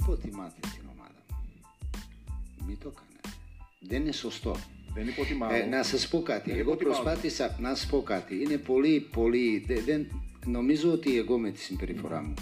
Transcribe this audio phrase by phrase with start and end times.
[0.00, 2.66] υποτιμάτε την ομάδα μου.
[2.66, 3.28] Μην το κάνετε.
[3.80, 4.56] Δεν είναι σωστό.
[4.94, 5.50] Δεν υποτιμάω.
[5.54, 6.50] Ε, να σας πω κάτι.
[6.50, 7.02] Δεν εγώ υποτιμάω.
[7.02, 8.34] προσπάθησα να σας πω κάτι.
[8.42, 9.64] Είναι πολύ, πολύ...
[9.66, 10.06] δε- Δεν,
[10.46, 12.34] νομίζω ότι εγώ με τη συμπεριφορά μου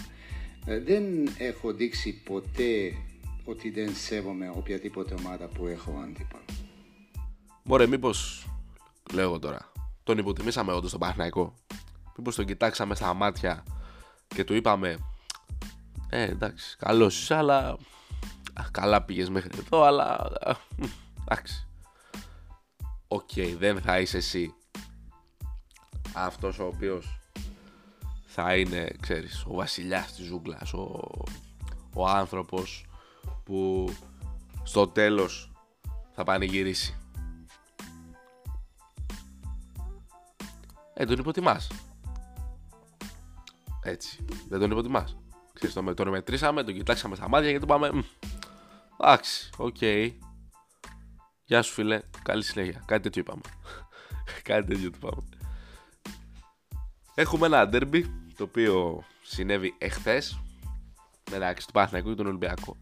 [0.65, 1.03] ε, δεν
[1.37, 2.93] έχω δείξει ποτέ
[3.45, 6.43] ότι δεν σέβομαι οποιαδήποτε ομάδα που έχω αντίπαλο.
[7.63, 8.47] Μωρέ, μήπως.
[9.13, 9.71] Λέω εγώ τώρα.
[10.03, 11.53] Τον υποτιμήσαμε όντως τον Παναθηναϊκό;
[12.17, 13.63] Μήπως τον κοιτάξαμε στα μάτια
[14.27, 14.97] και του είπαμε.
[16.17, 17.57] Ε, εντάξει, καλός είσαι, αλλά.
[18.53, 20.05] α, Καλά πήγες μέχρι εδώ, αλλά.
[20.41, 20.83] α, μ,
[21.21, 21.67] Εντάξει.
[23.07, 24.53] Οκ, δεν θα είσαι εσύ
[26.13, 27.19] αυτός ο οποίος
[28.25, 31.01] θα είναι, ξέρεις, ο βασιλιάς της ζούγκλας, ο,
[31.93, 32.85] ο άνθρωπος
[33.43, 33.89] που
[34.63, 35.51] στο τέλος
[36.11, 36.97] θα πανηγυρίσει.
[40.93, 41.67] Ε, τον υποτιμάς.
[43.83, 44.25] Έτσι.
[44.49, 45.17] Δεν τον υποτιμάς.
[45.55, 47.91] Ξέρεις, τον, τον μετρήσαμε, τον κοιτάξαμε στα μάτια και του πάμε.
[47.93, 47.99] «Μμ,
[48.97, 49.81] Εντάξει, οκ.
[51.45, 52.83] Γεια σου φίλε, καλή συνέχεια.
[52.85, 53.41] Κάτι τέτοιο είπαμε.
[54.49, 55.23] Κάτι τέτοιο του πάμε.
[57.15, 58.03] Έχουμε ένα ντέρμπι
[58.37, 60.39] το οποίο συνέβη εχθές
[61.31, 62.77] μεταξύ του Παναθηναϊκού και του Ολυμπιακού.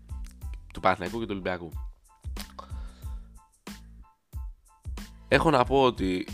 [0.73, 1.69] Του Παναθηναϊκού και του Ολυμπιακού.
[5.27, 6.27] Έχω να πω ότι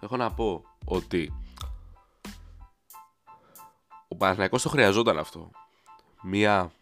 [0.00, 1.32] έχω να πω ότι
[4.08, 5.50] ο Παναθηναϊκός το χρειαζόταν αυτό.
[6.22, 6.72] Μία,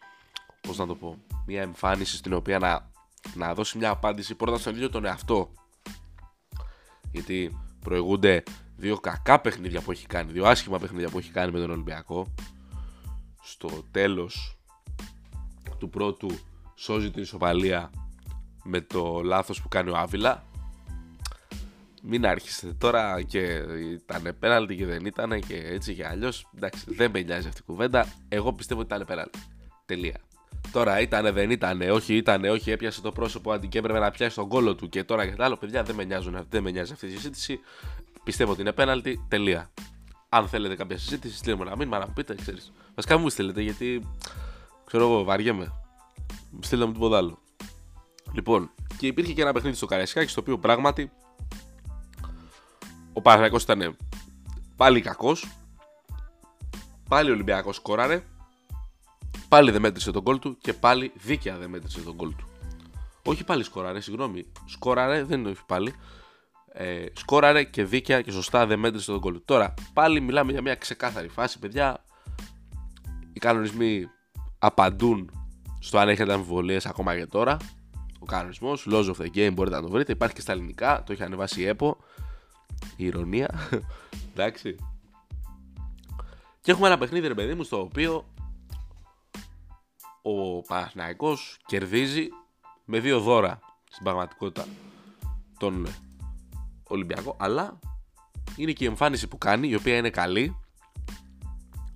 [0.60, 2.91] πώς να το πω, μία εμφάνιση στην οποία να,
[3.34, 5.52] να δώσει μια απάντηση πρώτα στον ίδιο τον εαυτό.
[7.12, 8.42] Γιατί προηγούνται
[8.77, 12.34] δύο κακά παιχνίδια που έχει κάνει, δύο άσχημα παιχνίδια που έχει κάνει με τον Ολυμπιακό.
[13.42, 14.58] Στο τέλος
[15.78, 16.30] του πρώτου
[16.74, 17.91] σώζει την ισοπαλία
[18.64, 20.44] με το λάθος που κάνει ο Άβυλα
[22.09, 23.39] μην άρχισε τώρα και
[23.93, 26.49] ήταν πέναλτι και δεν ήταν και έτσι και αλλιώς.
[26.57, 28.07] Εντάξει, δεν με νοιάζει αυτή η κουβέντα.
[28.29, 29.39] Εγώ πιστεύω ότι ήταν πέναλτι.
[29.87, 30.21] Τελεία.
[30.72, 34.37] Τώρα ήταν, δεν ήταν, όχι ήταν, όχι έπιασε το πρόσωπο αντί και έπρεπε να πιάσει
[34.37, 35.56] τον κόλο του και τώρα και τα άλλο.
[35.56, 37.61] Παιδιά δεν με, νοιάζουν, δεν με νοιάζει αυτή η συζήτηση.
[38.25, 39.25] Πιστεύω ότι είναι πέναλτι.
[39.28, 39.71] Τελεία.
[40.28, 42.72] Αν θέλετε κάποια συζήτηση, στείλτε μου ένα μήνυμα να μου πείτε, ξέρεις.
[42.95, 44.09] Βασικά μου στείλετε γιατί
[44.84, 45.72] ξέρω εγώ, βαριέμαι.
[46.61, 47.39] Στείλτε μου τίποτα άλλο.
[48.33, 51.11] Λοιπόν, και υπήρχε και ένα παιχνίδι στο Καραϊσκάκι στο οποίο πράγματι
[53.16, 53.97] ο Παναθηναϊκός ήταν
[54.77, 55.49] πάλι κακός.
[57.09, 58.22] Πάλι ο Ολυμπιακός σκόραρε.
[59.49, 62.49] Πάλι δεν μέτρησε τον κόλ του και πάλι δίκαια δεν μέτρησε τον κόλ του.
[63.25, 64.47] Όχι πάλι σκόραρε, συγγνώμη.
[64.65, 65.94] Σκόραρε, δεν είναι όχι πάλι.
[66.72, 69.43] Ε, σκόραρε και δίκαια και σωστά δεν μέτρησε τον κόλ του.
[69.44, 72.04] Τώρα πάλι μιλάμε για μια ξεκάθαρη φάση παιδιά.
[73.33, 74.06] Οι κανονισμοί
[74.59, 75.31] απαντούν
[75.81, 77.56] στο αν έχετε αμφιβολίες ακόμα και τώρα.
[78.19, 80.12] Ο κανονισμός, Laws of the Game μπορείτε να το βρείτε.
[80.12, 81.97] Υπάρχει και στα ελληνικά, το έχει ανεβάσει η ΕΠΟ.
[82.97, 83.50] Η ηρωνία.
[84.32, 84.76] Εντάξει.
[86.60, 88.25] Και έχουμε ένα παιχνίδι, ρε παιδί μου, στο οποίο
[90.22, 92.28] ο Παναθηναϊκός κερδίζει
[92.84, 93.60] με δύο δώρα
[93.91, 94.66] στην πραγματικότητα
[95.59, 95.86] τον
[96.88, 97.78] Ολυμπιακό, αλλά
[98.56, 100.60] είναι και η εμφάνιση που κάνει, η οποία είναι καλή.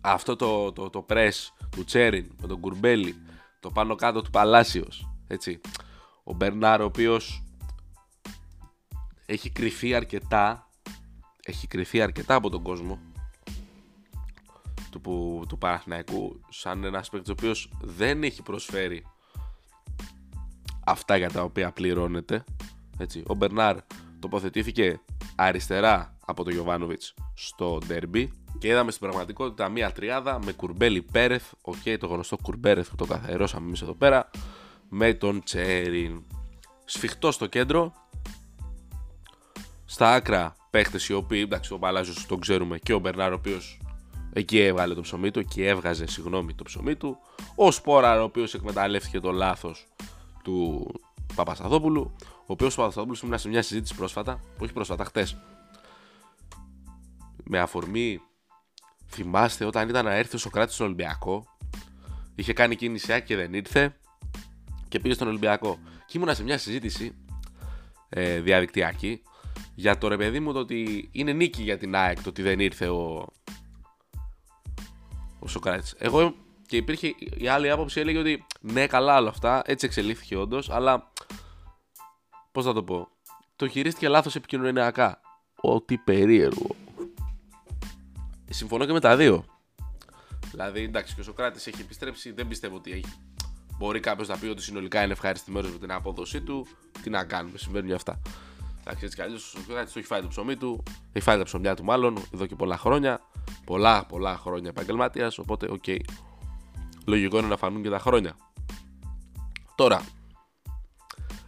[0.01, 1.33] Αυτό το, το, το press
[1.71, 3.15] του Τσέριν με τον Κουρμπέλι,
[3.61, 5.61] το πάνω κάτω του Παλάσιος, έτσι.
[6.25, 7.45] Ο Μπερνάρ, ο οποίος
[9.27, 10.70] έχει κρυφεί αρκετά,
[11.51, 12.99] έχει κρυφεί αρκετά από τον κόσμο
[14.91, 19.07] του, που, του Παναθηναϊκού σαν ένας παίκτης ο οποίος δεν έχει προσφέρει
[20.85, 22.45] αυτά για τα οποία πληρώνεται.
[22.99, 23.23] Έτσι.
[23.27, 23.77] Ο Μπερνάρ
[24.19, 25.01] τοποθετήθηκε
[25.37, 31.53] αριστερά από τον Γιοβάνοβιτς στο ντέρμπι και είδαμε στην πραγματικότητα μία τριάδα με Κουρμπέλι Πέρεθ,
[31.63, 34.31] οκ, το γνωστό Κουρμπέρεθ που το καθιερώσαμε εμείς εδώ πέρα,
[34.89, 36.23] με τον Τσέριν.
[36.85, 37.93] Σφιχτό στο κέντρο,
[39.85, 43.81] στα άκρα παίχτες οι οποίοι, εντάξει, ο Παλάσιος τον ξέρουμε και ο Μπερνάρ ο οποίος
[44.33, 47.19] εκεί έβγαλε το ψωμί του, εκεί έβγαζε, συγγνώμη, το ψωμί του.
[47.55, 49.89] Ο Σπόραρ ο οποίος εκμεταλλεύτηκε το λάθος
[50.45, 50.87] του
[51.35, 55.37] Παπασταθόπουλου, ο οποίος ο Παπασταθόπουλος ήμουν σε μια συζήτηση πρόσφατα, όχι πρόσφατα, χτες,
[57.45, 58.21] με αφορμή,
[59.07, 61.45] θυμάστε όταν ήταν να έρθει ο Σοκράτης στον Ολυμπιακό,
[62.35, 63.97] είχε κάνει κίνηση Α και δεν ήρθε
[64.89, 65.79] και πήγε στον Ολυμπιακό.
[66.07, 67.15] Και ήμουνα σε μια συζήτηση
[68.09, 69.23] ε, διαδικτυακή
[69.75, 72.61] για το ρε παιδί μου το ότι είναι νίκη για την ΑΕΚ το ότι δεν
[72.61, 73.27] ήρθε ο,
[75.39, 75.95] ο Σοκράτης.
[75.99, 76.35] Εγώ
[76.67, 81.13] και υπήρχε η άλλη άποψη έλεγε ότι ναι καλά όλα αυτά, έτσι εξελίχθηκε όντως, αλλά
[82.53, 83.09] πώς θα το πω,
[83.57, 85.21] το χειρίστηκε λάθος επικοινωνιακά.
[85.55, 86.77] Ό,τι περίεργο.
[88.51, 89.45] Συμφωνώ και με τα δύο.
[90.51, 93.05] Δηλαδή, εντάξει, και ο Σοκράτης έχει επιστρέψει, δεν πιστεύω ότι έχει.
[93.79, 96.67] Μπορεί κάποιος να πει ότι συνολικά είναι ευχαριστημένο με την απόδοσή του.
[97.03, 98.21] Τι να κάνουμε, συμβαίνουν και αυτά.
[98.91, 100.83] Εντάξει, έτσι κι αλλιώς ο Σοκράτη το έχει φάει το ψωμί του,
[101.13, 103.21] έχει φάει τα ψωμιά του μάλλον εδώ και πολλά χρόνια.
[103.65, 105.39] Πολλά, πολλά χρόνια επαγγελματίας.
[105.39, 105.85] Οπότε, οκ.
[107.07, 108.37] λογικό είναι να φανούν και τα χρόνια.
[109.75, 110.03] Τώρα,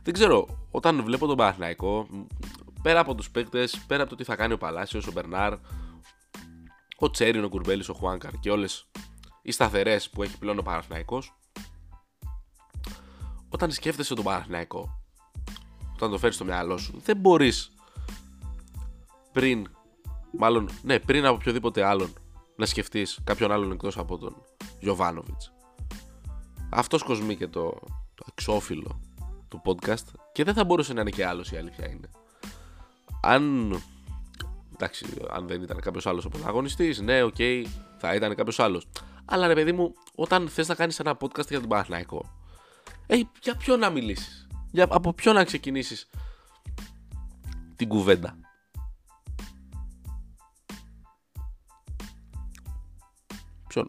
[0.02, 2.06] δεν ξέρω, όταν βλέπω τον Παναθηναϊκό,
[2.82, 5.52] πέρα από τους παίκτες, πέρα από το τι θα κάνει ο Παλάσιος, ο Μπερνάρ,
[6.98, 8.90] ο Τσέριν, ο Κουρμπέλης, ο Χουάνκαρ και όλες
[9.42, 11.38] οι σταθερές που έχει πλέον ο Παναθηναϊκός,
[13.48, 15.01] όταν σκέφτεσαι τον Παναθηναϊκό,
[16.02, 17.70] όταν το φέρεις στο μυαλό σου, δεν μπορείς
[19.32, 19.69] πριν,
[20.38, 22.12] μάλλον, ναι, πριν από οποιοδήποτε άλλον,
[22.56, 24.37] να σκεφτείς κάποιον άλλον εκτός από τον
[24.80, 25.52] Γιοβάνοβιτς.
[26.70, 27.75] Αυτός κοσμεί και το,
[28.14, 29.00] το εξώφυλλο
[29.49, 32.10] του podcast και δεν θα μπορούσε να είναι και άλλος η αλήθεια είναι.
[33.22, 33.72] Αν,
[34.72, 37.64] εντάξει, αν δεν ήταν κάποιος άλλος ο πρωταγωνιστής, ναι, OK, okay,
[37.98, 38.87] θα ήταν κάποιος άλλος.
[39.25, 42.32] Αλλά ρε παιδί μου, όταν θες να κάνεις ένα podcast για τον Παναθηναϊκό,
[43.06, 44.41] ε, για ποιο να μιλήσεις,
[44.72, 46.08] για, από ποιο να ξεκινήσεις
[47.76, 48.36] την κουβέντα;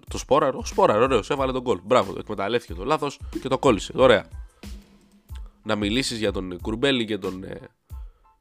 [0.08, 1.80] το σπόραρ, ο σπόραρ, ωραίος, έβαλε τον κόλ.
[1.84, 3.92] Μπράβο, εκμεταλλεύτηκε το λάθος και το κόλλησε.
[3.96, 4.28] Ωραία.
[5.64, 7.60] Να μιλήσεις για τον Κουρμπέλη και τον ε,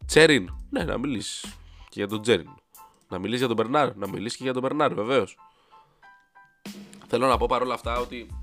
[0.06, 1.44] Τσέριν; Ναι, να μιλήσεις
[1.89, 2.49] και για τον Τσέριν.
[3.09, 5.37] Να μιλήσεις για τον Μπερνάρ; Να μιλήσεις και για τον Μπερνάρ, βεβαίως.
[7.06, 8.42] Θέλω να πω παρόλα αυτά ότι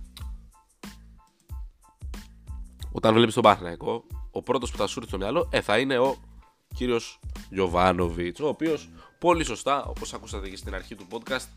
[2.91, 5.97] όταν βλέπεις τον Παναθηναϊκό, ο πρώτος που θα σου έρθει στο μυαλό ε, θα είναι
[5.97, 6.15] ο
[6.75, 7.19] κύριος
[7.50, 8.89] Γιωβάνοβιτς, ο οποίος
[9.19, 11.47] πολύ σωστά, όπως ακούσατε και στην αρχή του podcast,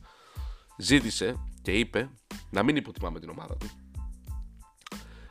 [0.77, 2.11] ζήτησε και είπε
[2.51, 3.71] να μην υποτιμάμε την ομάδα του.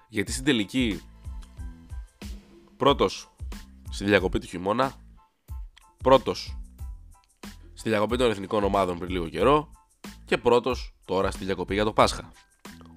[0.10, 1.02] Γιατί στην τελική
[2.78, 3.30] πρώτος
[3.90, 4.94] στη διακοπή του χειμώνα,
[5.98, 6.58] πρώτος
[7.74, 9.72] στη διακοπή των εθνικών ομάδων πριν λίγο καιρό
[10.26, 12.32] και πρώτος τώρα στη διακοπή για το Πάσχα.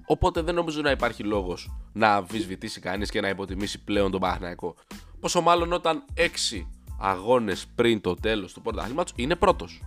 [0.05, 4.75] Οπότε δεν νομίζω να υπάρχει λόγος να αμφισβητήσει κανείς και να υποτιμήσει πλέον τον Παναθηναϊκό.
[5.19, 6.65] Πόσο μάλλον όταν 6
[6.99, 9.81] αγώνες πριν το τέλος του πρωταθλήματος είναι πρώτος.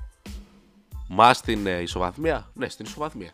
[1.08, 2.50] Μα στην ε, ισοβαθμία.
[2.54, 3.32] Ναι, στην ισοβαθμία.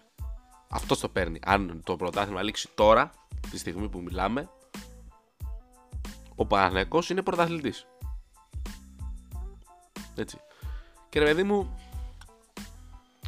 [0.68, 1.38] Αυτό το παίρνει.
[1.44, 3.10] Αν το πρωτάθλημα λήξει τώρα,
[3.50, 4.48] τη στιγμή που μιλάμε,
[6.34, 7.86] ο Παναθηναϊκός είναι πρωταθλητής.
[10.14, 10.38] Έτσι.
[11.08, 11.78] Και ρε παιδί μου,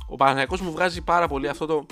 [0.09, 1.87] ο Παναθηναϊκός μου βγάζει πάρα πολύ αυτό το...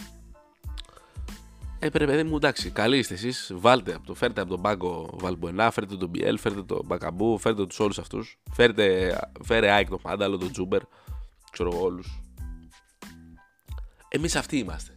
[1.84, 5.10] Ε, ρε παιδί μου, εντάξει, καλοί είστε εσείς, βάλτε, από το, φέρτε από τον πάγκο
[5.12, 10.00] Βαλμπουενά, φέρτε τον Μπιέλ, φέρτε τον Μπακαμπού, φέρτε τους όλους αυτούς, φέρτε, φέρε ΑΕΚ τον
[10.04, 10.80] Μάνταλο, τον Τζούμπερ,
[11.50, 12.20] ξέρω εγώ όλους,
[14.08, 14.94] εμείς αυτοί είμαστε.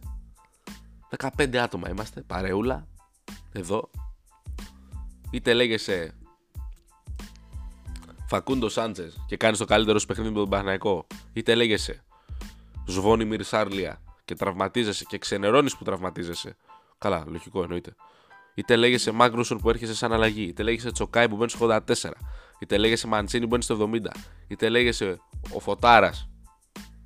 [1.36, 2.86] 15 άτομα είμαστε, παρεούλα,
[3.52, 3.90] εδώ.
[5.30, 6.14] Είτε λέγεσαι
[8.26, 11.06] Φακούντο Σάντζε και κάνεις το καλύτερο σου παιχνίδι με τον Παναγικό.
[11.32, 12.04] Είτε λέγεσαι
[12.86, 16.56] Σβόνι Μυρσάρλια και τραυματίζεσαι και ξενερώνεις που τραυματίζεσαι.
[16.98, 17.94] Καλά, λογικό εννοείται.
[18.54, 20.42] Είτε λέγεσαι Μάγνουσον που έρχεσαι σαν αλλαγή.
[20.42, 22.10] Είτε λέγεσαι Τσοκάι που μπαίνεις στο 84.
[22.58, 24.10] Είτε λέγεσαι Μαντσίνη που μπαίνεις στο 70.
[24.48, 25.20] Είτε λέγεσαι
[25.52, 26.28] ο Φωτάρας.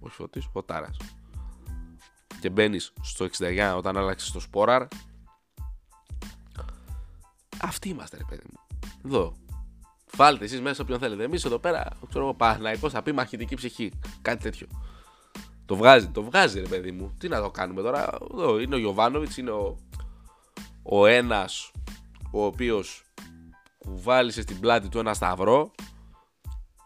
[0.01, 0.97] Όχι Φωτής, Φωτάρας
[2.43, 4.87] και μπαίνεις στο 69 όταν άλλαξες το σπόραρ.
[7.61, 8.79] Αυτοί είμαστε, ρε παιδί μου.
[9.05, 9.35] Εδώ.
[10.15, 11.25] Βάλτε εσείς μέσα όποιον θέλετε.
[11.25, 13.93] Εμείς εδώ πέρα, ξέρω εγώ, Παναϊκό θα πει μαχητική ψυχή.
[14.23, 14.67] Κάτι τέτοιο.
[15.73, 17.15] Το βγάζει, το βγάζει, ρε παιδί μου.
[17.19, 18.19] Τι να το κάνουμε τώρα.
[18.33, 19.77] Εδώ είναι ο Γιωβάνοβιτς, είναι ο,
[20.83, 21.71] ο ένας
[22.31, 23.05] ο οποίος
[23.79, 25.71] κουβάλισε στην πλάτη του ένα σταυρό.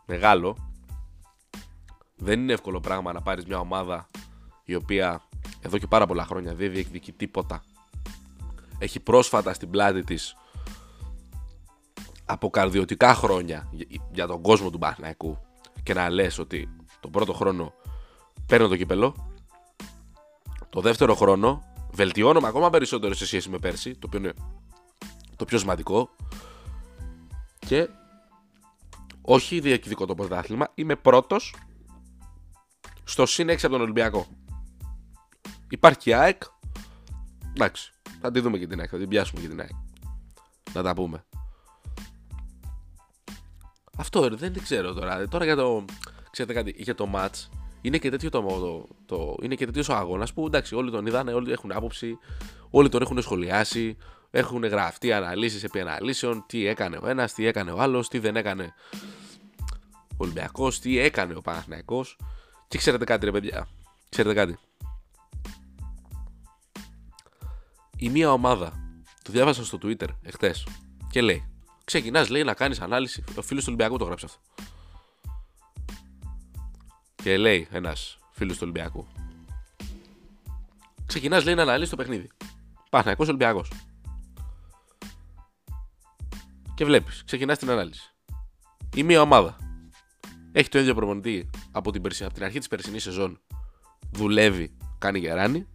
[0.07, 0.57] Μεγάλο.
[2.17, 4.07] Δεν είναι εύκολο πράγμα να πάρεις μια ομάδα
[4.65, 5.23] η οποία
[5.61, 7.65] εδώ και πάρα πολλά χρόνια δεν διεκδικεί τίποτα.
[8.79, 10.37] Έχει πρόσφατα στην πλάτη της
[12.25, 13.71] αποκαρδιωτικά χρόνια
[14.13, 15.39] για τον κόσμο του Παναθηναϊκού
[15.83, 16.69] και να λες ότι
[17.01, 17.75] τον πρώτο χρόνο
[18.47, 19.35] παίρνω το κύπελο
[20.71, 24.33] το δεύτερο χρόνο βελτιώνομαι ακόμα περισσότερο σε σχέση με πέρσι το οποίο είναι
[25.37, 26.11] το πιο σημαντικό
[27.59, 27.89] και
[29.23, 31.55] όχι διεκδικώ το πρωτάθλημα είμαι πρώτος
[33.05, 34.27] στο συν 6 από τον Ολυμπιακό
[35.69, 36.43] Υπάρχει η ΑΕΚ.
[37.55, 37.93] Εντάξει.
[38.21, 38.89] Θα τη δούμε και την ΑΕΚ.
[38.91, 39.71] Θα την πιάσουμε και την ΑΕΚ.
[40.73, 41.25] Να τα πούμε.
[43.97, 45.29] Αυτό δεν ξέρω τώρα.
[45.29, 45.85] Τώρα για το.
[46.31, 47.49] Ξέρετε κάτι, για το match
[47.87, 51.07] είναι και τέτοιο το, το, το είναι και τέτοιος ο αγώνας που εντάξει, όλοι τον
[51.07, 52.19] είδανε, όλοι έχουν άποψη,
[52.71, 53.97] όλοι τον έχουν σχολιάσει,
[54.31, 58.37] έχουν γραφτεί αναλύσεις επί αναλύσεων, τι έκανε ο ένας, τι έκανε ο άλλος, τι δεν
[58.37, 58.75] έκανε
[60.11, 62.19] ο Ολυμπιακός, τι έκανε ο Παναθηναϊκός.
[62.69, 63.69] Και ξέρετε κάτι, ρε παιδιά,
[64.09, 64.59] ξέρετε κάτι.
[67.97, 68.73] η μία ομάδα,
[69.23, 70.67] το διάβασα στο Twitter εχθές
[71.11, 71.49] και λέει:
[71.85, 73.25] Ξεκινάς, λέει, να κάνεις ανάλυση.
[73.37, 74.41] Ο φίλος του Ολυμπιακού το γράψε αυτό.
[77.27, 79.07] Και λέει ένας φίλος του Ολυμπιακού:
[81.07, 82.31] Ξεκινάς, λέει, να αναλύσεις το παιχνίδι.
[82.91, 83.71] Παναγικός Ολυμπιακός.
[86.75, 88.15] Και βλέπεις, ξεκινάς την ανάλυση.
[88.95, 89.57] Η μία ομάδα
[90.53, 93.41] έχει το ίδιο προπονητή από την, από την αρχή της περσινής σεζόν.
[94.13, 95.67] Δουλεύει, κάνει γεράνι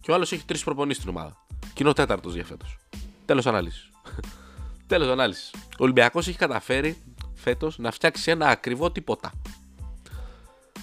[0.00, 1.46] Και ο άλλος έχει τρεις προπονήσεις στην ομάδα.
[1.60, 2.78] Και είναι ο τέταρτος για φέτος.
[3.24, 3.90] Τέλος ανάλυσης.
[4.86, 5.50] Τέλος ανάλυσης.
[5.54, 7.02] Ο Ολυμπιακός έχει καταφέρει
[7.42, 9.32] φέτος να φτιάξει ένα ακριβό τίποτα.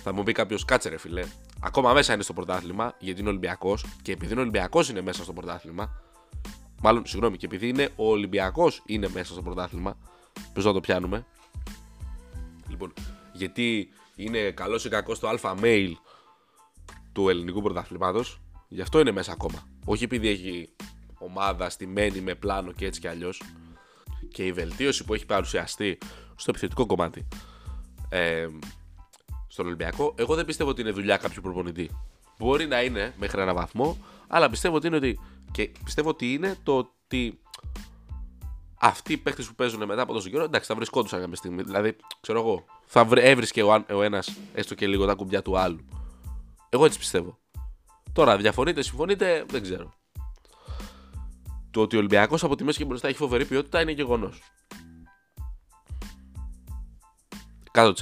[0.03, 1.25] Θα μου πει κάποιος, κάτσε ρε φιλέ.
[1.61, 3.85] Ακόμα μέσα είναι στο πρωτάθλημα, γιατί είναι Ολυμπιακός.
[4.01, 6.01] Και επειδή είναι Ολυμπιακός είναι μέσα στο πρωτάθλημα.
[6.81, 9.97] Μάλλον, συγγνώμη, και επειδή είναι ο Ολυμπιακός είναι μέσα στο πρωτάθλημα.
[10.53, 11.25] Πώ να το πιάνουμε.
[12.69, 12.93] Λοιπόν,
[13.33, 15.91] γιατί είναι καλός ή κακός στο αλφα mail
[17.11, 18.41] του ελληνικού πρωταθλήματος.
[18.67, 19.67] Γι' αυτό είναι μέσα ακόμα.
[19.85, 20.69] Όχι επειδή έχει
[21.17, 23.41] ομάδα στημένη με πλάνο και έτσι κι αλλιώς.
[24.31, 25.97] Και η βελτίωση που έχει παρουσιαστεί
[26.35, 27.27] στο επιθετικό κομμάτι
[28.09, 28.47] ε,
[29.47, 31.89] στον Ολυμπιακό, εγώ δεν πιστεύω ότι είναι δουλειά κάποιου προπονητή.
[32.37, 33.97] Μπορεί να είναι μέχρι ένα βαθμό,
[34.27, 35.19] αλλά πιστεύω ότι είναι, ότι,
[35.51, 37.39] και πιστεύω ότι είναι το ότι
[38.79, 41.63] αυτοί οι παίχτε που παίζουν μετά από τόσο καιρό, εντάξει, θα βρισκόντουσαν κάποια στιγμή.
[41.63, 45.85] Δηλαδή, ξέρω εγώ, θα έβρισκε ο, ο ένας έστω και λίγο τα κουμπιά του άλλου.
[46.69, 47.37] Εγώ έτσι πιστεύω.
[48.13, 49.93] Τώρα, διαφωνείτε, συμφωνείτε, δεν ξέρω.
[51.71, 54.41] Το ότι ο Ολυμπιακός από τη μέση και μπροστά έχει φοβερή ποιότητα είναι γεγονός.
[57.71, 57.93] 100%.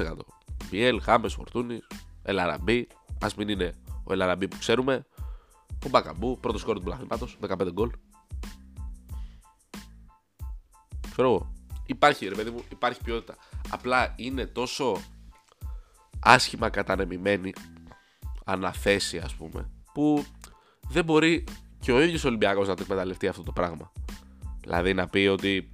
[0.70, 1.88] Πιέλ, Χάμες, Φορτούνης,
[2.24, 2.88] Ελαραμπή.
[3.20, 5.06] Α μην είναι ο Ελαραμπή που ξέρουμε.
[5.86, 7.92] Ο Μπακαμπού, πρώτος σκόρ του πλαθήματο, 15 γκολ.
[11.12, 11.54] Ξέρω εγώ.
[11.86, 13.36] Υπάρχει, ρε παιδί μου, υπάρχει ποιότητα.
[13.70, 15.02] Απλά είναι τόσο
[16.20, 17.54] άσχημα κατανεμημένη
[18.46, 20.26] αναθέσει, ας πούμε, που
[20.90, 21.44] δεν μπορεί
[21.80, 23.92] και ο ίδιος ο Ολυμπιακός να το εκμεταλλευτεί αυτό το πράγμα.
[24.62, 25.72] Δηλαδή να πει ότι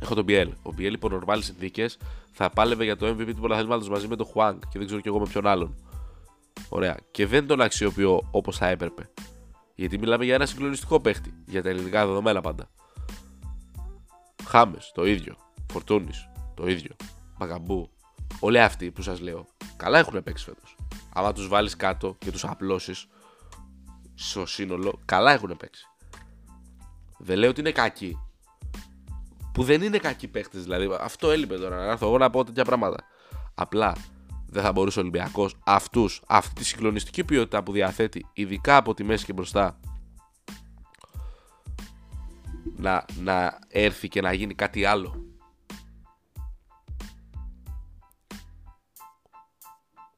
[0.00, 0.48] έχω τον Biel.
[0.62, 1.98] Ο Biel υπό νορμάλες συνθήκες
[2.32, 5.08] θα πάλευε για το MVP του πρωταθλήματο μαζί με τον Χουάνγκ και δεν ξέρω κι
[5.08, 5.74] εγώ με ποιον άλλον.
[6.68, 6.96] Ωραία.
[7.10, 9.10] Και δεν τον αξιοποιώ όπως θα έπρεπε.
[9.74, 11.34] Γιατί μιλάμε για ένα συγκλονιστικό παίχτη.
[11.46, 12.68] Για τα ελληνικά δεδομένα πάντα.
[14.44, 15.36] Χάμες, το ίδιο.
[15.72, 16.96] Φορτούνης, το ίδιο.
[17.38, 17.90] Μπαγκαμπού.
[18.40, 20.76] Όλοι αυτοί που σας λέω, καλά έχουν παίξει φέτος.
[21.14, 23.06] Άμα τους βάλεις κάτω και τους απλώσεις
[24.22, 25.86] στο σύνολο, καλά έχουν παίξει.
[27.18, 28.18] Δεν λέω ότι είναι κακοί.
[29.52, 30.96] Που δεν είναι κακοί παίχτε, δηλαδή.
[31.00, 33.04] Αυτό έλειπε τώρα να έρθω εγώ να πω τέτοια πράγματα.
[33.54, 33.96] Απλά
[34.46, 39.04] δεν θα μπορούσε ο Ολυμπιακός αυτούς, αυτή τη συγκλονιστική ποιότητα που διαθέτει, ειδικά από τη
[39.04, 39.80] μέση και μπροστά,
[42.76, 45.24] να, να έρθει και να γίνει κάτι άλλο.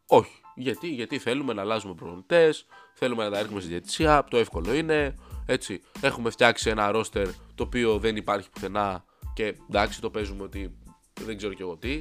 [0.06, 0.42] Όχι.
[0.54, 2.66] Γιατί, γιατί θέλουμε να αλλάζουμε προπονητές,
[3.04, 4.24] θέλουμε να τα έρχουμε στη διαιτησία.
[4.30, 5.14] Το εύκολο είναι.
[5.46, 5.80] Έτσι.
[6.00, 10.74] Έχουμε φτιάξει ένα ρόστερ το οποίο δεν υπάρχει πουθενά και εντάξει, το παίζουμε ότι
[11.24, 11.92] δεν ξέρω κι εγώ τι.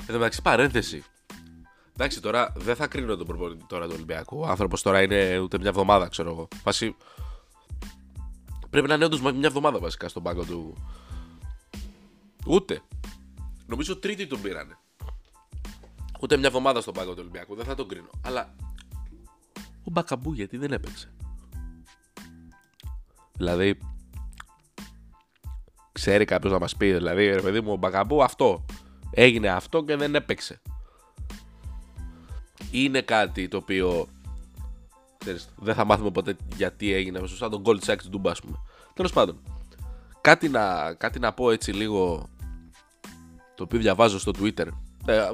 [0.00, 1.04] Εν τω μεταξύ, παρένθεση.
[1.92, 4.38] Εντάξει, τώρα δεν θα κρίνω τον προπονητή τώρα του Ολυμπιακού.
[4.38, 6.48] Ο άνθρωπος τώρα είναι ούτε μια εβδομάδα, ξέρω εγώ.
[6.62, 6.96] Φάση.
[8.70, 10.74] Πρέπει να είναι όντως μια εβδομάδα βασικά στον πάγκο του.
[12.46, 12.80] Ούτε.
[13.66, 14.78] Νομίζω τρίτη τον πήρανε.
[16.20, 17.54] Ούτε μια εβδομάδα στον πάγκο του Ολυμπιακού.
[17.54, 18.10] Δεν θα τον κρίνω.
[18.22, 18.54] Αλλά
[19.86, 21.10] ο Μπακαμπού γιατί δεν έπαιξε.
[23.36, 23.78] Δηλαδή,
[25.92, 28.64] ξέρει κάποιος να μας πει, δηλαδή, ρε παιδί μου, ο Μπακαμπού αυτό.
[29.10, 30.60] Έγινε αυτό και δεν έπαιξε.
[32.70, 34.06] Είναι κάτι το οποίο.
[35.18, 37.26] Ξέρεις, δεν θα μάθουμε ποτέ γιατί έγινε.
[37.26, 38.56] Σαν τον gold check του Ντούμπα, ας πούμε.
[38.94, 39.40] Τέλος πάντων.
[40.20, 42.28] Κάτι να, κάτι να πω έτσι λίγο.
[43.54, 44.66] Το οποίο διαβάζω στο Twitter.
[45.06, 45.30] Ε,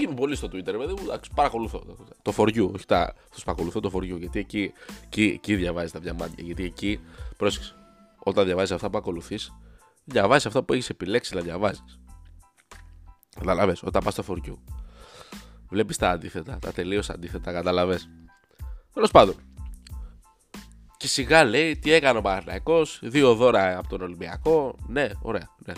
[0.00, 1.20] είμαι πολύ στο Twitter, παιδί μου.
[1.34, 2.70] Παρακολουθώ το for you.
[2.74, 3.14] Όχι τα.
[3.34, 4.18] Του παρακολουθώ το for you.
[4.18, 4.72] Γιατί εκεί,
[5.04, 6.44] εκεί, εκεί διαβάζεις τα διαμάντια.
[6.44, 7.00] Γιατί εκεί.
[7.36, 7.74] Πρόσεξε.
[8.18, 9.52] Όταν διαβάζεις αυτά που ακολουθείς,
[10.04, 12.00] διαβάζεις αυτά που έχεις επιλέξει να διαβάζεις.
[13.38, 13.76] Καταλαβέ.
[13.82, 14.56] Όταν πας στο for you.
[15.68, 16.58] Βλέπεις τα αντίθετα.
[16.60, 17.52] Τα τελείως αντίθετα.
[17.52, 18.00] Καταλαβέ.
[18.92, 19.34] Τέλος πάντων.
[20.96, 22.82] Και σιγά λέει τι έκανε ο Παναγιακό.
[23.00, 24.76] Δύο δώρα από τον Ολυμπιακό.
[24.86, 25.48] Ναι, ωραία.
[25.66, 25.72] Ναι.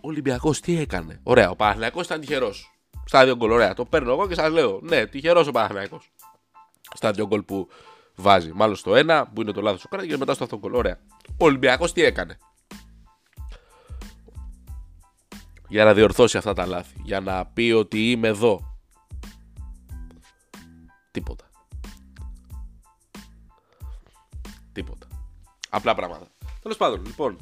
[0.00, 2.72] Ο Ολυμπιακός τι έκανε; Ωραία, ο Παναθυναϊκό ήταν τυχερός.
[3.04, 3.74] Στα δύο γκολ, ωραία.
[3.74, 4.80] Το παίρνω εγώ και σας λέω.
[4.82, 6.00] Ναι, τυχερός ο Παναθυναϊκό.
[6.94, 7.68] Στα δύο γκολ που
[8.14, 8.52] βάζει.
[8.52, 10.74] Μάλλον στο ένα που είναι το λάθος ο κράτη και μετά στο αυτό γκολ.
[10.74, 10.98] Ωραία.
[11.26, 12.38] Ο Ολυμπιακός τι έκανε;
[15.68, 17.00] Για να διορθώσει αυτά τα λάθη.
[17.02, 18.78] Για να πει ότι είμαι εδώ.
[21.10, 21.50] Τίποτα.
[24.72, 25.06] Τίποτα.
[25.70, 26.26] Απλά πράγματα.
[26.62, 27.36] Τέλος πάντων, λοιπόν,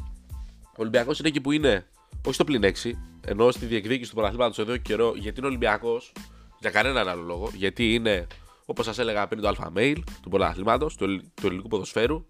[0.65, 1.87] ο Ολυμπιακός είναι εκεί που είναι
[2.27, 6.13] όχι στο πλην 6, ενώ στη διεκδίκηση του πρωταθλήματο εδώ και καιρό, γιατί είναι Ολυμπιακός,
[6.61, 8.27] για κανέναν άλλο λόγο, γιατί είναι,
[8.65, 12.27] όπως σας έλεγα πριν, το αλφα mail του πρωταθλήματο, του, του ελληνικού ποδοσφαίρου.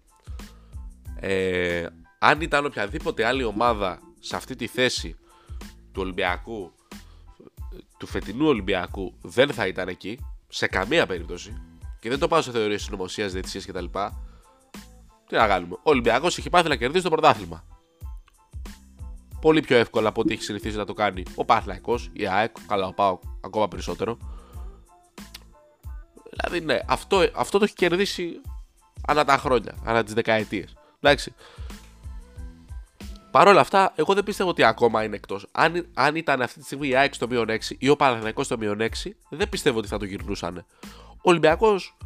[1.19, 1.85] Ε,
[2.19, 5.15] αν ήταν οποιαδήποτε άλλη ομάδα σε αυτή τη θέση
[5.91, 6.71] του Ολυμπιακού,
[7.97, 11.61] του φετινού Ολυμπιακού, δεν θα ήταν εκεί, σε καμία περίπτωση.
[11.99, 13.85] Και δεν το πάω σε θεωρίες συνωμοσίας, διαιτησία κτλ.
[15.27, 15.73] Τι να κάνουμε.
[15.75, 17.76] Ο Ολυμπιακός έχει πάθει να κερδίσει το πρωτάθλημα
[19.47, 22.87] πολύ πιο εύκολα από ό,τι έχει συνηθίσει να το κάνει ο Παθλαϊκό, η ΑΕΚ, καλά
[22.87, 24.17] ο ΠΑΟ ακόμα περισσότερο.
[26.29, 28.41] Δηλαδή, ναι, αυτό, αυτό το έχει κερδίσει
[29.07, 30.73] ανά τα χρόνια, ανά τις δεκαετίες.
[30.99, 31.33] Εντάξει.
[33.31, 35.47] Παρ' όλα αυτά, εγώ δεν πιστεύω ότι ακόμα είναι εκτός.
[35.51, 38.57] Αν, αν ήταν αυτή τη στιγμή η ΑΕΚ στο μείον 6 ή ο Παναθηναϊκός στο
[38.57, 38.87] μείον 6,
[39.29, 40.65] δεν πιστεύω ότι θα το γυρνούσαν.
[41.11, 41.97] Ο Ολυμπιακός,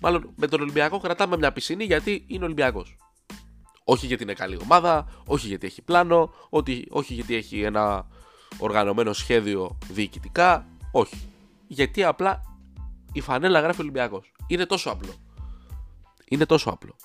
[0.00, 2.96] μάλλον με τον Ολυμπιακό κρατάμε μια πισίνη γιατί είναι Ολυμπιακός.
[3.84, 6.32] Όχι γιατί είναι καλή ομάδα, όχι γιατί έχει πλάνο,
[6.90, 8.06] όχι γιατί έχει ένα
[8.58, 10.66] οργανωμένο σχέδιο διοικητικά.
[10.92, 11.28] Όχι.
[11.66, 12.42] Γιατί απλά
[13.12, 14.32] η φανέλα γράφει Ολυμπιακός.
[14.46, 15.14] Είναι τόσο απλό.
[16.28, 16.96] Είναι τόσο απλό.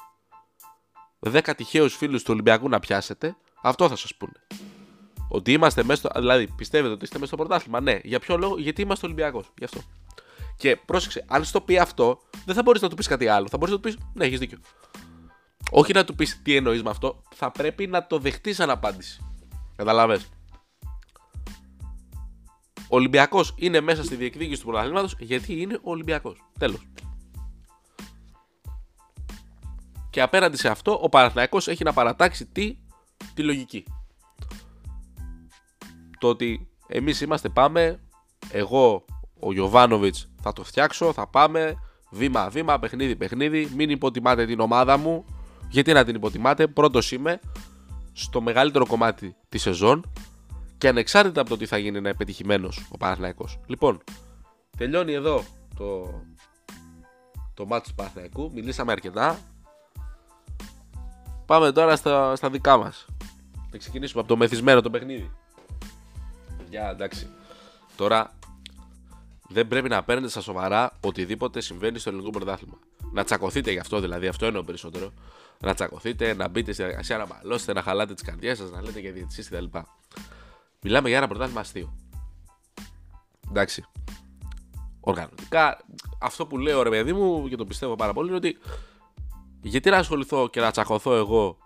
[1.19, 4.47] 10 τυχαίους φίλους του Ολυμπιακού να πιάσετε, αυτό θα σας πούνε.
[5.29, 6.19] Ότι είμαστε μέσα στο.
[6.19, 7.99] Δηλαδή, πιστεύετε ότι είστε μέσα στο πρωτάθλημα; Ναι.
[8.03, 9.51] Για ποιο λόγο, γιατί είμαστε Ολυμπιακός.
[9.57, 9.81] Γι' αυτό.
[10.57, 13.47] Και πρόσεξε, αν στο πει αυτό, δεν θα μπορείς να του πεις κάτι άλλο.
[13.49, 14.57] Θα μπορείς να του πεις, Ναι, έχεις δίκιο.
[15.71, 19.21] Όχι να του πεις τι εννοείς με αυτό, θα πρέπει να το δεχτείς σαν απάντηση.
[19.75, 20.19] Καταλαβέ.
[22.89, 26.43] Ο Ολυμπιακός είναι μέσα στη διεκδίκηση του πρωταθλήματος γιατί είναι Ολυμπιακός.
[26.59, 26.87] Τέλος.
[30.09, 32.77] Και απέναντι σε αυτό, ο Παναθηναϊκός έχει να παρατάξει τι,
[33.33, 33.83] τη λογική.
[36.19, 37.99] Το ότι εμείς είμαστε πάμε,
[38.51, 39.05] εγώ,
[39.39, 41.75] ο Γιωβάνοβιτς θα το φτιάξω, θα πάμε,
[42.11, 45.25] βήμα βήμα, παιχνίδι παιχνίδι, μην υποτιμάτε την ομάδα μου,
[45.69, 47.39] γιατί να την υποτιμάτε, πρώτος είμαι
[48.13, 50.11] στο μεγαλύτερο κομμάτι της σεζόν
[50.77, 53.59] και ανεξάρτητα από το τι θα γίνει να πετυχημένο ο Παναθηναϊκός.
[53.65, 54.03] Λοιπόν,
[54.77, 55.43] τελειώνει εδώ
[55.75, 56.21] το,
[57.53, 59.39] το μάτι του Παναθηναϊκού, μιλήσαμε αρκετά,
[61.47, 63.05] Πάμε τώρα στα, στα δικά μας.
[63.71, 65.31] Θα ξεκινήσουμε από το μεθυσμένο το παιχνίδι.
[66.69, 67.27] Για εντάξει.
[67.95, 68.33] Τώρα
[69.47, 72.77] δεν πρέπει να παίρνετε στα σοβαρά οτιδήποτε συμβαίνει στο ελληνικό πρωτάθλημα.
[73.11, 75.13] Να τσακωθείτε γι' αυτό δηλαδή, αυτό εννοώ περισσότερο.
[75.59, 78.99] Να τσακωθείτε, να μπείτε στη διαδικασία, να μπαλώσετε, να χαλάτε τις καρδιές σας, να λέτε
[78.99, 79.65] για διαιτησίες κτλ.
[80.81, 81.95] Μιλάμε για ένα πρωτάθλημα αστείο.
[83.49, 83.85] Εντάξει.
[84.99, 85.79] Οργανωτικά,
[86.21, 88.57] αυτό που λέω ρε παιδί μου και το πιστεύω πάρα πολύ είναι ότι
[89.61, 91.57] γιατί να ασχοληθώ και να τσακωθώ εγώ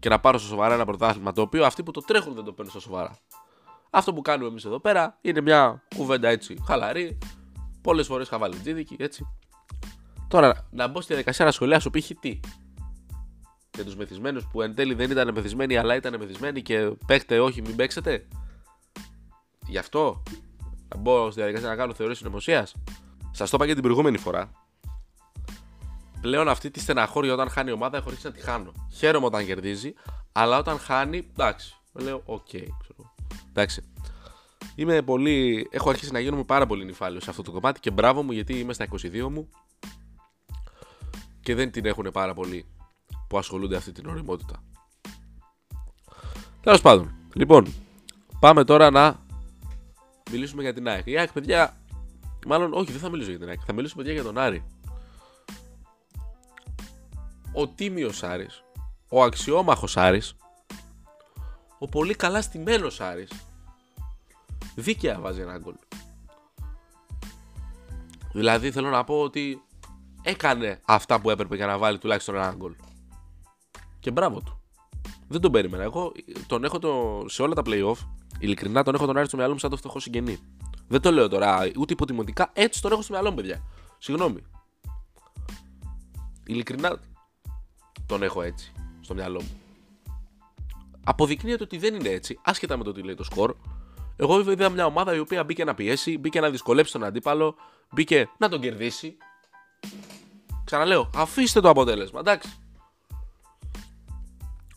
[0.00, 2.52] και να πάρω στο σοβαρά ένα πρωτάθλημα το οποίο αυτοί που το τρέχουν δεν το
[2.52, 3.18] παίρνουν στο σοβαρά.
[3.90, 7.18] Αυτό που κάνουμε εμείς εδώ πέρα είναι μια κουβέντα έτσι χαλαρή,
[7.80, 9.26] πολλές φορές χαβαλιτζίδικη έτσι.
[10.28, 12.10] Τώρα να μπω στη διαδικασία να σχολιάσω π.χ.
[12.20, 12.40] τι.
[13.76, 17.62] Για τους μεθυσμένους που εν τέλει δεν ήταν μεθυσμένοι αλλά ήταν μεθυσμένοι και παίχτε όχι,
[17.62, 18.26] μην παίξετε.
[19.66, 20.22] Γι' αυτό
[20.94, 22.74] να μπω στη διαδικασία να κάνω θεωρίες συνωμοσίας.
[23.30, 24.50] Σας το είπα και την προηγούμενη φορά
[26.26, 28.72] πλέον αυτή τη στεναχώρια όταν χάνει η ομάδα έχω αρχίσει να τη χάνω.
[28.92, 29.94] Χαίρομαι όταν κερδίζει,
[30.32, 31.76] αλλά όταν χάνει, εντάξει.
[31.92, 33.14] Λέω, OK, okay, ξέρω.
[33.48, 33.84] Εντάξει.
[34.74, 35.68] Είμαι πολύ...
[35.70, 38.58] Έχω αρχίσει να γίνομαι πάρα πολύ νηφάλιος σε αυτό το κομμάτι και μπράβο μου γιατί
[38.58, 39.48] είμαι στα 22 μου
[41.40, 42.66] και δεν την έχουν πάρα πολύ
[43.28, 44.62] που ασχολούνται αυτή την ωριμότητα.
[46.60, 47.74] Τέλος πάντων, λοιπόν,
[48.40, 49.20] πάμε τώρα να
[50.30, 51.06] μιλήσουμε για την ΑΕΚ.
[51.06, 51.76] Η ΑΕΚ, παιδιά,
[52.46, 53.60] μάλλον όχι, δεν θα μιλήσω για την ΑΕΚ.
[53.66, 54.64] Θα μιλήσουμε παιδιά για τον Άρη
[57.58, 58.64] ο τίμιος Άρης,
[59.08, 60.36] ο αξιόμαχος Άρης,
[61.78, 63.30] ο πολύ καλά στημένος Άρης,
[64.74, 65.74] δίκαια βάζει ένα γκολ.
[68.32, 69.62] Δηλαδή θέλω να πω ότι
[70.22, 72.74] έκανε αυτά που έπρεπε για να βάλει τουλάχιστον ένα γκολ.
[74.06, 74.60] Και μπράβο του.
[75.28, 75.82] Δεν τον περίμενα.
[75.82, 76.12] Εγώ
[76.46, 77.94] τον έχω το, σε όλα τα playoff,
[78.38, 80.38] ειλικρινά τον έχω τον Άρη στο μυαλό μου σαν το φτωχό συγγενή.
[80.88, 83.62] Δεν το λέω τώρα ούτε υποτιμωτικά, έτσι τον έχω στο μυαλό μου, παιδιά.
[83.98, 84.42] Συγγνώμη.
[86.46, 87.00] Ειλικρινά
[88.06, 89.60] τον έχω έτσι στο μυαλό μου.
[91.04, 93.54] Αποδεικνύεται ότι δεν είναι έτσι, άσχετα με το τι λέει το σκορ.
[94.16, 97.54] Εγώ είδα μια ομάδα η οποία μπήκε να πιέσει, μπήκε να δυσκολέψει τον αντίπαλο,
[97.92, 99.16] μπήκε να τον κερδίσει.
[100.64, 102.58] Ξαναλέω, αφήστε το αποτέλεσμα, εντάξει.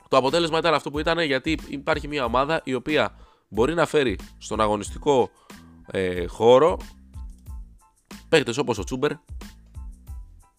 [0.09, 3.15] Το αποτέλεσμα ήταν αυτό που ήταν γιατί υπάρχει μια ομάδα η οποία
[3.47, 5.29] μπορεί να φέρει στον αγωνιστικό
[5.87, 6.77] ε, χώρο
[8.29, 9.11] παίχτες όπως ο Τσούμπερ,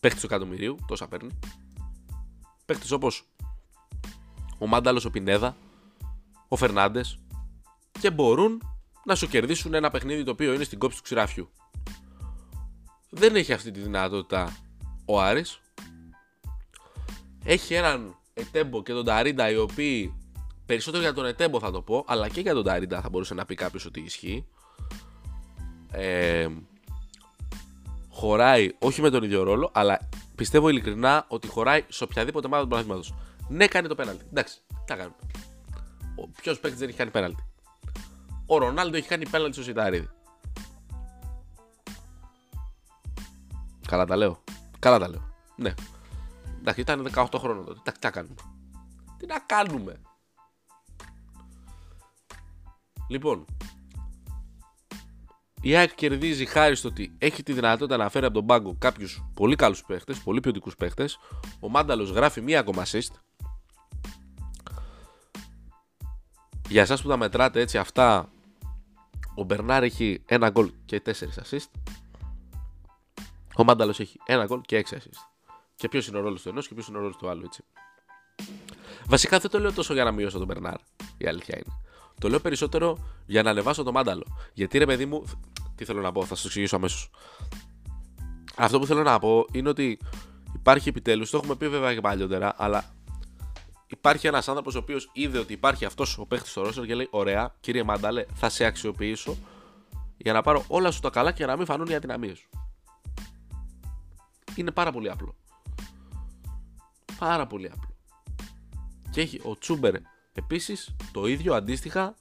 [0.00, 1.38] παίχτες του εκατομμυρίου, τόσα παίρνει,
[2.66, 3.24] παίκτες όπως
[4.58, 5.56] ο Μάνταλος, ο Πινέδα,
[6.48, 7.18] ο Φερνάντες
[8.00, 8.62] και μπορούν
[9.04, 11.50] να σου κερδίσουν ένα παιχνίδι το οποίο είναι στην κόψη του ξηράφιου.
[13.10, 14.56] Δεν έχει αυτή τη δυνατότητα
[15.04, 15.60] ο Άρης.
[17.44, 20.14] Έχει έναν Ετέμπο και τον Ταρίντα οι οποίοι
[20.66, 23.45] περισσότερο για τον Ετέμπο θα το πω, αλλά και για τον Ταρίντα θα μπορούσε να
[23.45, 24.47] πει κάποιος ότι ισχύει.
[25.93, 26.49] Ε,
[28.09, 32.69] χωράει όχι με τον ίδιο ρόλο, αλλά πιστεύω ειλικρινά ότι χωράει σε οποιαδήποτε ομάδα του
[32.69, 33.09] πρωταθλήματο.
[33.49, 34.25] Ναι, κάνει το πέναλτι.
[34.31, 35.16] Εντάξει, τι θα κάνουμε.
[36.40, 37.45] Ποιος παίκτης δεν έχει κάνει πέναλτι;
[38.47, 40.09] Ο Ρονάλντο έχει κάνει πέναλτι στο Σιτάριδι.
[43.87, 44.43] Καλά τα λέω.
[44.79, 45.35] Καλά τα λέω.
[45.57, 45.75] Ναι.
[46.61, 47.81] Εντάξει, ήταν 18 χρόνια τότε.
[47.90, 48.35] Τι να κάνουμε.
[49.18, 50.01] Τι να κάνουμε.
[53.09, 53.44] Λοιπόν.
[55.61, 59.25] η ΑΕΚ κερδίζει χάρη στο ότι έχει τη δυνατότητα να φέρει από τον πάγκο κάποιους
[59.35, 61.18] πολύ καλούς παίχτες, πολύ ποιοτικούς παίχτες.
[61.61, 63.12] Ο Μάνταλος γράφει μία ακόμα assist.
[66.68, 68.29] Για εσάς που τα μετράτε έτσι αυτά,
[69.35, 71.81] ο Μπερνάρ έχει ένα γκολ και τέσσερις assist.
[73.57, 75.30] Ο Μάνταλος έχει ένα γκολ και έξι assist.
[75.81, 77.64] Και ποιος είναι ο ρόλος του ενός και ποιος είναι ο ρόλος του άλλου, έτσι.
[79.07, 80.77] Βασικά δεν το λέω τόσο για να μειώσω τον Μπερνάρ.
[81.19, 81.81] Η αλήθεια είναι.
[82.21, 84.27] Το λέω περισσότερο για να ανεβάσω το μάνταλο.
[84.53, 85.25] Γιατί ρε παιδί μου,
[85.75, 87.11] τι θέλω να πω, θα σας εξηγήσω αμέσως.
[88.57, 89.99] Αυτό που θέλω να πω είναι ότι
[90.55, 92.85] υπάρχει επιτέλους, το έχουμε πει βέβαια και παλιότερα, αλλά
[93.87, 97.09] υπάρχει ένας άνθρωπος ο οποίος είδε ότι υπάρχει αυτός ο παίχτης στο Ρώσο και λέει:
[97.11, 99.37] Ωραία, κύριε Μάνταλε, θα σε αξιοποιήσω
[100.16, 102.49] για να πάρω όλα σου τα καλά και να μην φανούν οι αδυναμίες σου.
[104.55, 105.35] Είναι πάρα πολύ απλό.
[107.20, 107.94] Πάρα πολύ απλό.
[109.11, 109.94] Και έχει ο Τσούμπερ
[110.33, 112.14] επίσης το ίδιο αντίστοιχα.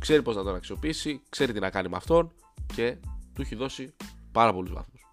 [0.00, 2.32] Ξέρει πώς να τον αξιοποιήσει, ξέρει τι να κάνει με αυτόν
[2.74, 2.96] και
[3.34, 3.94] του έχει δώσει
[4.32, 5.06] πάρα πολλούς βαθμούς.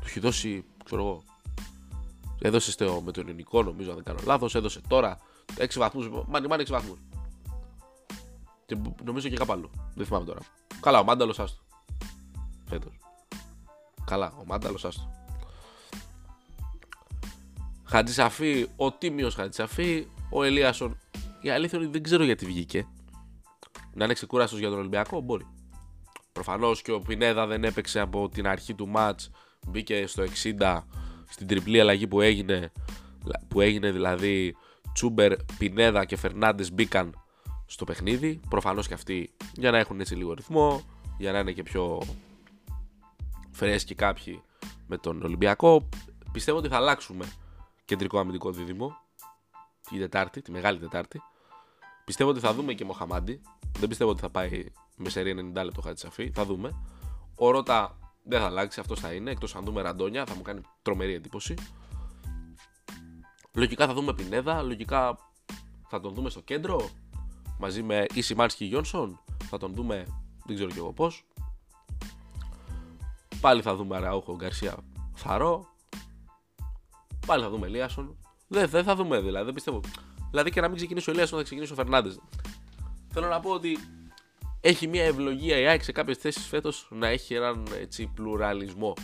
[0.00, 1.22] Του έχει δώσει, ξέρω εγώ,
[2.40, 5.18] έδωσε στο, με τον ελληνικό νομίζω αν δεν κάνω λάθος, έδωσε τώρα
[5.58, 6.08] 6 βαθμούς.
[6.28, 6.98] Μάνι, μάνι 6 βαθμούς.
[8.66, 9.70] Και νομίζω και κάπου άλλο.
[9.94, 10.40] Δεν θυμάμαι τώρα.
[10.80, 11.62] Καλά, ο Μάνταλος άστο.
[12.64, 12.98] Φέτος.
[14.04, 15.23] Καλά, ο Μάνταλος άστο.
[17.94, 20.98] Χατζησαφή, ο τίμιος Χατζησαφή, ο Ελίασον.
[21.40, 22.86] Η αλήθεια είναι ότι δεν ξέρω γιατί βγήκε.
[23.94, 25.46] Να είναι ξεκούραστος για τον Ολυμπιακό, μπορεί.
[26.32, 29.20] Προφανώς και ο Πινέδα δεν έπαιξε από την αρχή του ματ.
[29.66, 30.24] Μπήκε στο
[30.60, 30.80] 60
[31.28, 32.72] στην τριπλή αλλαγή που έγινε.
[33.48, 34.56] Που έγινε δηλαδή
[34.92, 37.22] Τσούμπερ, Πινέδα και Φερνάντες μπήκαν
[37.66, 38.40] στο παιχνίδι.
[38.48, 40.82] Προφανώς και αυτοί για να έχουν έτσι λίγο ρυθμό,
[41.18, 42.02] για να είναι και πιο
[43.50, 44.42] φρέσκοι κάποιοι
[44.86, 45.88] με τον Ολυμπιακό.
[46.32, 47.24] Πιστεύω ότι θα αλλάξουμε
[47.84, 48.96] κεντρικό αμυντικό δίδυμο
[49.88, 51.22] τη Τετάρτη, τη Μεγάλη Τετάρτη.
[52.04, 53.40] Πιστεύω ότι θα δούμε και Μοχαμάντι.
[53.78, 56.30] Δεν πιστεύω ότι θα πάει με σερή 90 λεπτό Χατσαφή.
[56.34, 56.76] Θα δούμε.
[57.36, 59.30] Ο Ρώτα δεν θα αλλάξει, αυτός θα είναι.
[59.30, 61.54] Εκτός αν δούμε Ραντόνια, θα μου κάνει τρομερή εντύπωση.
[63.52, 64.62] Λογικά θα δούμε Πινέδα.
[64.62, 65.18] Λογικά
[65.88, 66.88] θα τον δούμε στο κέντρο
[67.58, 69.20] μαζί με Ίση Μάρσκι Γιόνσον.
[69.44, 70.06] Θα τον δούμε,
[70.44, 71.24] δεν ξέρω και εγώ πώς.
[73.40, 74.76] Πάλι θα δούμε Αραούχο Γκαρσία
[75.14, 75.73] Φαρό.
[77.26, 78.16] Πάλι θα δούμε Ελίασον.
[78.48, 79.80] Δεν, δεν θα δούμε δηλαδή, δεν πιστεύω.
[80.30, 82.20] Δηλαδή και να μην ξεκινήσει ο Ελίασον, θα ξεκινήσει ο Φερνάντες.
[83.12, 83.78] Θέλω να πω ότι
[84.60, 88.94] έχει μια ευλογία η ΑΕΚ σε κάποιες θέσεις φέτος να έχει έναν έτσι πλουραλισμό.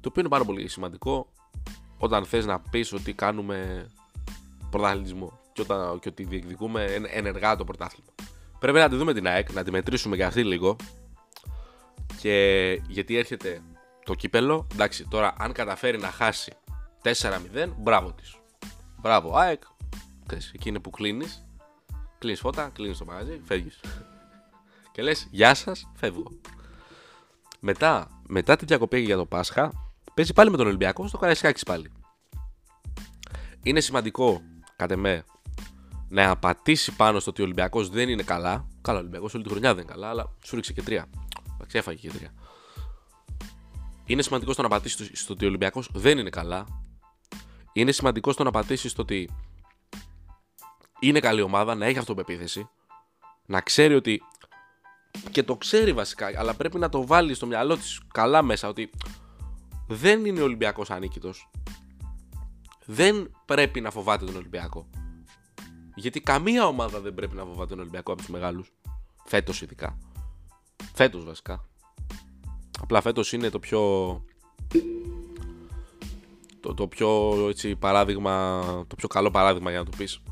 [0.00, 1.32] Το οποίο είναι πάρα πολύ σημαντικό
[1.98, 3.86] όταν θες να πεις ότι κάνουμε
[4.70, 8.10] πρωταθλητισμό και, όταν, και ότι διεκδικούμε ενεργά το πρωτάθλημα.
[8.58, 10.76] Πρέπει να τη δούμε την ΑΕΚ, να τη μετρήσουμε και αυτή λίγο
[12.20, 13.62] και γιατί έρχεται
[14.04, 16.52] το κύπελο, εντάξει, τώρα αν καταφέρει να χάσει
[17.02, 18.36] 4-0, μπράβο της.
[19.00, 19.62] Μπράβο, ΑΕΚ.
[20.32, 21.46] εκεί είναι που κλείνεις.
[22.18, 23.80] Κλείνεις φώτα, κλείνεις το μαγαζί, φεύγεις.
[24.92, 26.30] και λες, Γεια σας, φεύγω.
[27.60, 31.92] Μετά, μετά τη διακοπή για το Πάσχα, παίζει πάλι με τον Ολυμπιακό στο Καραϊσκάκης πάλι.
[33.62, 34.40] Είναι σημαντικό,
[34.76, 35.24] κατά με,
[36.08, 38.66] να πατήσει πάνω στο ότι ο Ολυμπιακός δεν είναι καλά.
[38.82, 41.06] Καλά, ο Ολυμπιακός όλη τη χρονιά δεν είναι καλά, αλλά σου ρίξε και τρία.
[41.54, 42.32] Εντάξει, έφαγε και τρία.
[44.04, 46.66] Είναι σημαντικό στο να πατήσεις στο ότι ο Ολυμπιακός δεν είναι καλά.
[47.72, 49.30] Είναι σημαντικό στο να πατήσεις στο ότι
[51.00, 52.68] είναι καλή ομάδα, να έχει αυτοπεποίθηση,
[53.46, 54.22] να ξέρει ότι.
[55.30, 58.90] και το ξέρει βασικά, αλλά πρέπει να το βάλει στο μυαλό της καλά μέσα ότι
[59.88, 61.50] δεν είναι ο Ολυμπιακός ανίκητος.
[62.84, 64.88] Δεν πρέπει να φοβάται τον Ολυμπιακό.
[65.94, 68.72] Γιατί καμία ομάδα δεν πρέπει να φοβάται τον Ολυμπιακό από τους μεγάλους.
[69.24, 69.98] Φέτος ειδικά.
[70.94, 71.71] Φέτος βασικά.
[72.82, 73.80] Απλά φέτος είναι το πιο
[76.60, 80.22] το, το πιο έτσι, παράδειγμα, το πιο καλό παράδειγμα για να το πεις.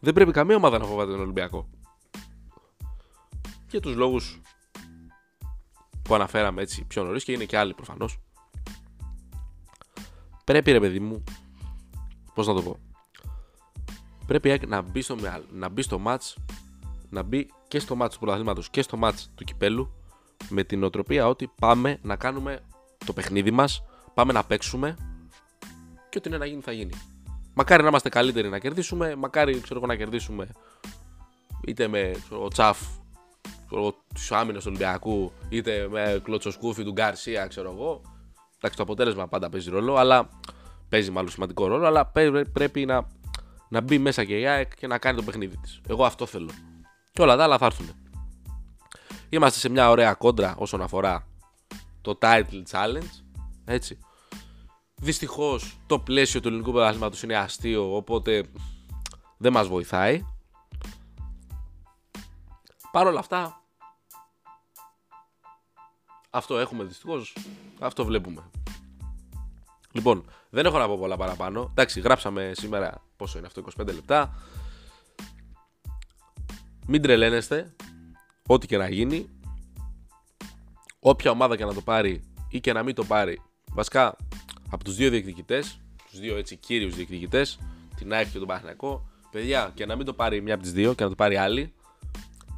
[0.00, 1.68] Δεν πρέπει καμία ομάδα να φοβάται τον Ολυμπιακό.
[3.70, 4.40] Για τους λόγους
[6.02, 8.18] που αναφέραμε έτσι πιο νωρίς και είναι και άλλοι προφανώς.
[10.44, 11.24] Πρέπει ρε παιδί μου,
[12.34, 12.78] πώς να το πω,
[14.26, 15.16] πρέπει να μπει στο,
[15.52, 16.34] να μπει στο match,
[17.10, 20.01] να μπει και στο match του πρωταθλήματος και στο match του κυπέλου
[20.48, 22.60] με την οτροπία ότι πάμε να κάνουμε
[23.06, 23.82] το παιχνίδι μας,
[24.14, 24.96] πάμε να παίξουμε
[26.08, 26.92] και ό,τι είναι να γίνει θα γίνει.
[27.54, 30.48] Μακάρι να είμαστε καλύτεροι να κερδίσουμε, μακάρι ξέρω εγώ, να κερδίσουμε
[31.66, 32.78] είτε με ξέρω, τσαφ
[34.14, 38.00] τους άμυνες του Ολυμπιακού, είτε με κλωτσοσκούφι του Γκαρσία, ξέρω εγώ.
[38.56, 40.28] Εντάξει, το αποτέλεσμα πάντα παίζει ρόλο, αλλά
[40.88, 42.12] παίζει μάλλον σημαντικό ρόλο, αλλά
[42.52, 43.06] πρέπει να,
[43.68, 45.80] να μπει μέσα και η ΑΕΚ και να κάνει το παιχνίδι της.
[45.88, 46.50] Εγώ αυτό θέλω.
[47.12, 48.01] Και όλα τα άλλα θα έρθουν.
[49.32, 51.26] Είμαστε σε μια ωραία κόντρα όσον αφορά
[52.00, 53.22] το title challenge.
[53.64, 53.98] Έτσι.
[54.94, 58.44] Δυστυχώς το πλαίσιο του ελληνικού πρωταθλήματος είναι αστείο, οπότε
[59.36, 60.24] δεν μας βοηθάει.
[62.90, 63.62] Παρ' όλα αυτά,
[66.30, 67.36] αυτό έχουμε δυστυχώς.
[67.80, 68.42] Αυτό βλέπουμε.
[69.92, 71.68] Λοιπόν, δεν έχω να πω πολλά παραπάνω.
[71.70, 74.34] Εντάξει, γράψαμε σήμερα πόσο είναι αυτό, 25 λεπτά.
[76.86, 77.74] Μην τρελαίνεστε.
[78.46, 79.28] Ό,τι και να γίνει.
[81.00, 83.40] Όποια ομάδα και να το πάρει ή και να μην το πάρει.
[83.72, 84.16] Βασικά,
[84.70, 87.58] από τους δύο διεκδικητές, τους δύο έτσι κύριους διεκδικητές,
[87.96, 90.94] την ΑΕΚ και τον Παναθηναϊκό, παιδιά, και να μην το πάρει μια από τις δύο
[90.94, 91.72] και να το πάρει άλλη,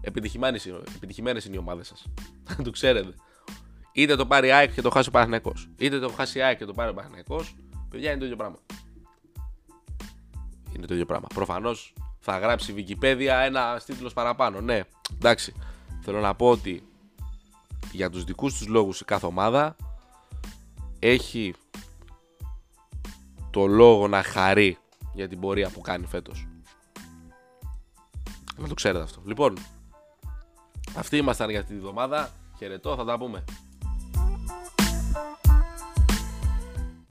[0.00, 2.06] επιτυχημένες, επιτυχημένες είναι οι ομάδες σας.
[2.64, 3.14] το ξέρετε.
[3.92, 6.58] Είτε το πάρει η ΑΕΚ και το χάσει ο Παναθηναϊκός, είτε το χάσει η ΑΕΚ
[6.58, 7.56] και το πάρει ο Παναθηναϊκός,
[7.90, 8.58] παιδιά είναι το ίδιο πράγμα.
[10.76, 11.26] Είναι το ίδιο πράγμα.
[11.34, 14.60] Προφανώς θα γράψει η Wikipedia ένα τίτλος παραπάνω.
[14.60, 14.80] Ναι,
[15.14, 15.54] εντάξει.
[16.04, 16.82] Θέλω να πω ότι
[17.92, 19.76] για τους δικούς τους λόγους η κάθε ομάδα
[20.98, 21.54] έχει
[23.50, 24.78] το λόγο να χαρεί
[25.14, 26.46] για την πορεία που κάνει φέτος.
[28.56, 29.22] Να το ξέρετε αυτό.
[29.24, 29.58] Λοιπόν,
[30.96, 32.30] αυτοί ήμασταν για αυτή τη βδομάδα.
[32.58, 33.44] Χαιρετώ, θα τα πούμε.